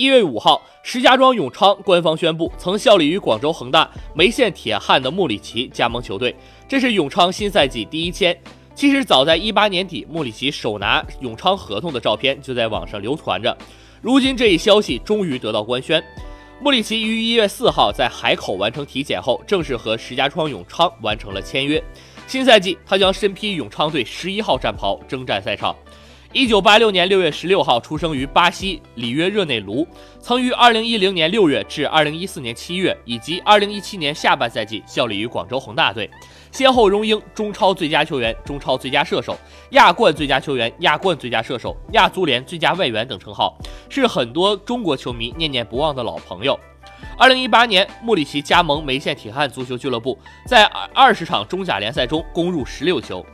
[0.00, 6.34] 一月五号，石家庄永昌官方宣布，曾效力于广州恒大、梅县铁汉的穆里奇加盟球队，
[6.66, 8.34] 这是永昌新赛季第一签。
[8.74, 13.54] 其实早在一八年底，穆里奇手拿永昌合同的照片就在网上流传着。
[14.00, 16.02] 如今这一消息终于得到官宣，
[16.62, 21.82] 穆里奇于一月四号在海口完成体检后，正式和石家庄永昌完成了签约。
[22.26, 25.76] 新赛季，他将身披永昌队十一号战袍征战赛场。
[26.32, 29.84] 一九八六年六月十六号出生于巴西里约热内卢，
[30.20, 36.08] 曾于二零一零年六月至二零一四年七月以及二零一七年下半赛季效力于广州恒大队，
[36.52, 39.36] 先后荣膺中超最佳球员、中超最佳射手、
[39.70, 46.56] 亚冠最佳球员、亚冠最佳射手、亚足联最佳外援等称号，是很多中国球迷念念不忘的老朋友。
[47.18, 53.26] 二零一八年，穆里奇加盟梅县铁汉足球俱乐部，在二十场中甲联赛中攻入十六球。